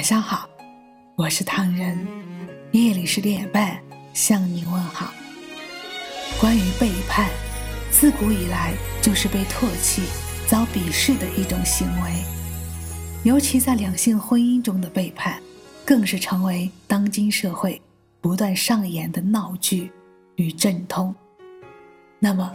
[0.00, 0.48] 晚上好，
[1.14, 2.08] 我是唐人，
[2.72, 3.78] 夜里十点半
[4.14, 5.12] 向你问好。
[6.40, 7.28] 关于背叛，
[7.90, 10.04] 自古以来就是被唾弃、
[10.48, 12.24] 遭鄙视的一种行为，
[13.24, 15.38] 尤其在两性婚姻中的背叛，
[15.84, 17.78] 更是成为当今社会
[18.22, 19.92] 不断上演的闹剧
[20.36, 21.14] 与阵痛。
[22.18, 22.50] 那么，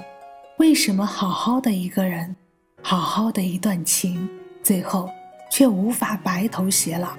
[0.57, 2.36] 为什么好好的一个人，
[2.82, 4.27] 好好的一段情，
[4.64, 5.07] 最后
[5.52, 7.16] 却无法白头偕老？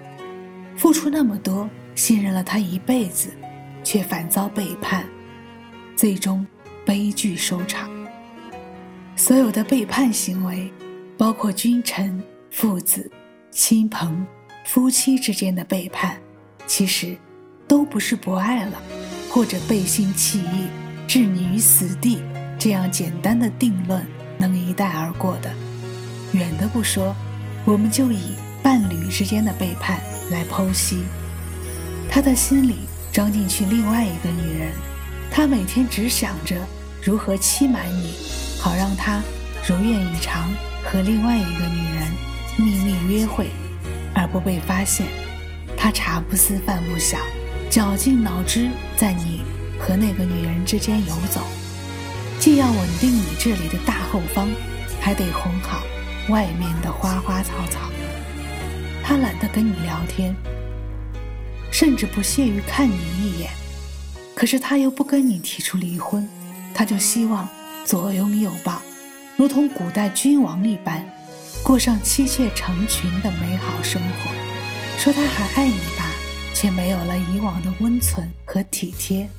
[0.77, 3.31] 付出那么多，信任了他一辈子，
[3.83, 5.05] 却反遭背叛，
[5.97, 6.47] 最终
[6.85, 7.91] 悲剧收场。
[9.17, 10.71] 所有的背叛行为，
[11.17, 13.11] 包括君臣、父子、
[13.51, 14.27] 亲朋、
[14.67, 16.21] 夫妻之间的背叛，
[16.67, 17.17] 其实
[17.67, 18.81] 都不是不爱了，
[19.31, 20.67] 或者背信弃义、
[21.09, 22.21] 置你于死地
[22.59, 24.07] 这样简单的定论
[24.37, 25.51] 能一带而过的。
[26.33, 27.17] 远的不说，
[27.65, 29.99] 我们就以伴侣之间的背叛。
[30.31, 31.05] 来剖析，
[32.09, 32.81] 他的心里
[33.13, 34.73] 装进去另外一个女人，
[35.31, 36.57] 他每天只想着
[37.03, 38.15] 如何欺瞒你，
[38.61, 39.23] 好让他
[39.67, 40.51] 如愿以偿
[40.85, 42.09] 和另外一个女人
[42.57, 43.51] 秘密约会，
[44.15, 45.07] 而不被发现。
[45.77, 47.21] 他茶不思饭不想，
[47.71, 49.43] 绞尽脑汁在你
[49.79, 51.41] 和那个女人之间游走，
[52.41, 54.49] 既要稳定你这里的大后方，
[55.01, 55.83] 还得哄好
[56.29, 57.91] 外面的花花草草。
[59.09, 60.35] 他懒得跟你聊天，
[61.71, 63.49] 甚至不屑于看你一眼。
[64.35, 66.29] 可是他又不跟你提出离婚，
[66.75, 67.49] 他就希望
[67.85, 68.83] 左拥右抱，
[69.37, 71.09] 如同古代君王一般，
[71.63, 74.31] 过上妻妾成群的美好生活。
[74.99, 76.11] 说他还爱你吧，
[76.53, 79.31] 却没有了以往的温存和体贴，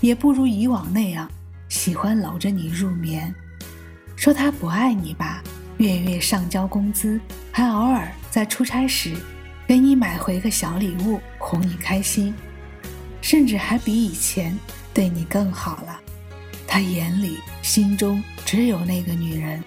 [0.00, 1.30] 也不如以往那样
[1.68, 3.34] 喜欢搂着你入眠。
[4.16, 5.42] 说他不爱你吧。
[5.78, 7.20] 月月上交工资，
[7.50, 9.16] 还偶尔在出差时
[9.66, 12.34] 给你买回个小礼物哄你开心，
[13.20, 14.56] 甚至还比以前
[14.94, 16.00] 对你更好了。
[16.66, 19.62] 他眼里心中只有那个女人，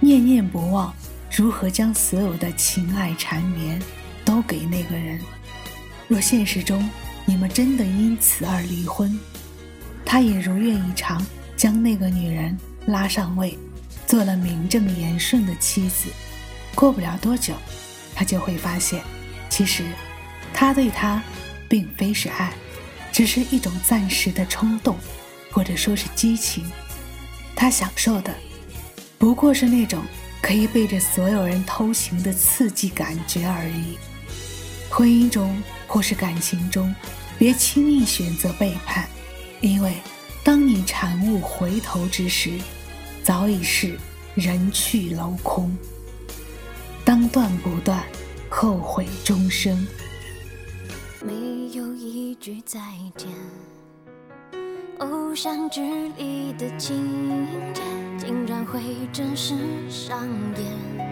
[0.00, 0.92] 念念不忘
[1.34, 3.80] 如何将所有的情爱缠绵
[4.24, 5.20] 都给那个人。
[6.08, 6.88] 若现实中
[7.24, 9.18] 你们真的因此而离婚，
[10.04, 11.24] 他也如愿以偿
[11.56, 13.56] 将那个女人拉上位。
[14.10, 16.10] 做了名正言顺的妻子，
[16.74, 17.54] 过不了多久，
[18.12, 19.00] 他就会发现，
[19.48, 19.84] 其实
[20.52, 21.22] 他对她
[21.68, 22.52] 并非是爱，
[23.12, 24.98] 只是一种暂时的冲动，
[25.52, 26.68] 或者说是激情。
[27.54, 28.34] 他享受的
[29.16, 30.02] 不过是那种
[30.42, 33.96] 可以背着所有人偷情的刺激感觉而已。
[34.88, 36.92] 婚姻中或是感情中，
[37.38, 39.08] 别轻易选择背叛，
[39.60, 39.94] 因为
[40.42, 42.58] 当你产物回头之时。
[43.22, 43.96] 早已是
[44.34, 45.70] 人去楼空。
[47.04, 48.02] 当断不断，
[48.48, 49.86] 后悔终生。
[51.24, 51.32] 没
[51.72, 52.80] 有一句再
[53.16, 53.28] 见，
[54.98, 57.82] 偶像剧里的情节
[58.18, 58.80] 竟然会
[59.12, 59.54] 真实
[59.90, 61.10] 上演。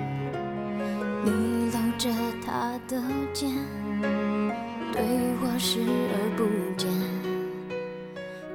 [1.24, 2.08] 你搂着
[2.44, 3.02] 他的
[3.34, 3.54] 肩，
[4.92, 5.02] 对
[5.42, 6.44] 我视而不
[6.76, 6.88] 见，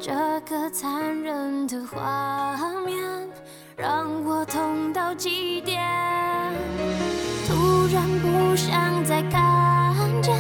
[0.05, 3.01] 这个残忍的画面。
[3.77, 5.81] 让我痛到极点，
[7.47, 10.35] 突然不想再看见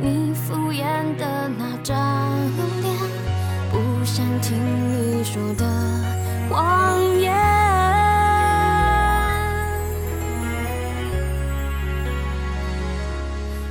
[0.00, 0.82] 你敷衍
[1.16, 1.96] 的那张
[2.82, 2.92] 脸，
[3.70, 5.64] 不想听你说的
[6.50, 7.32] 谎言。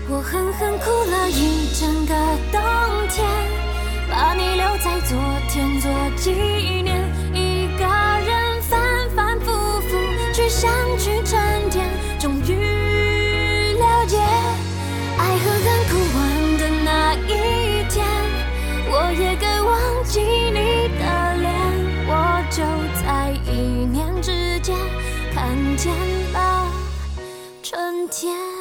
[0.09, 2.15] 我狠狠哭了一整个
[2.53, 2.59] 冬
[3.09, 3.27] 天，
[4.19, 6.33] 把你留在昨天做纪
[6.83, 6.93] 念。
[7.33, 9.97] 一个人反反复复
[10.33, 11.87] 去想去沉淀，
[12.19, 14.17] 终于了解，
[15.17, 16.19] 爱和恨哭完
[16.57, 18.05] 的那一天，
[18.91, 21.01] 我也该忘记你的
[21.37, 21.47] 脸。
[22.05, 22.11] 我
[22.49, 22.61] 就
[23.01, 24.75] 在一念之间，
[25.33, 25.93] 看见
[26.33, 26.67] 了
[27.63, 28.58] 春天。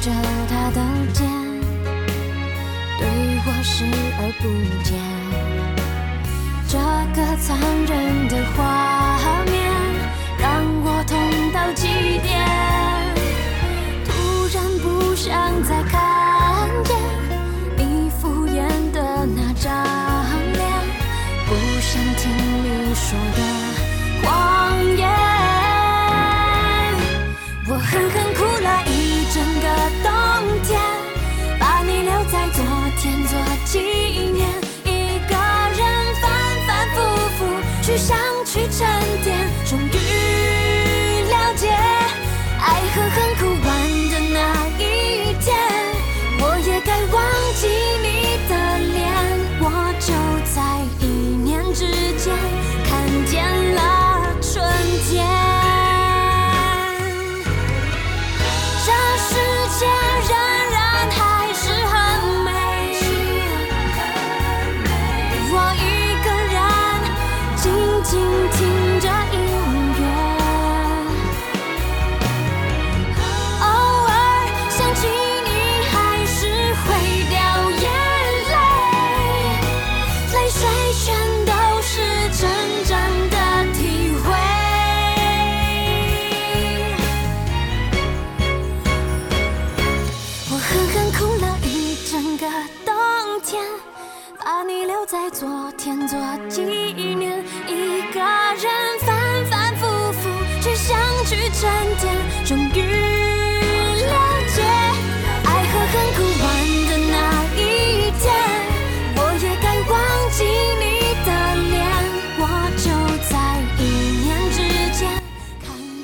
[0.00, 0.10] 着
[0.48, 0.80] 他的
[1.12, 1.28] 肩，
[2.98, 3.06] 对
[3.44, 3.84] 我视
[4.18, 4.48] 而不
[4.82, 4.88] 见。
[6.66, 6.78] 这
[7.14, 7.48] 个残
[7.84, 7.90] 忍
[8.28, 8.58] 的画
[9.44, 9.52] 面
[10.38, 10.48] 让
[10.82, 11.12] 我痛
[11.52, 11.82] 到极
[12.22, 12.30] 点，
[14.06, 14.10] 突
[14.54, 15.28] 然不想
[15.64, 16.96] 再看见
[17.76, 18.56] 你敷衍
[18.92, 19.68] 的那张
[20.54, 20.60] 脸，
[21.46, 21.48] 不
[21.82, 22.22] 想听
[22.64, 23.59] 你说的。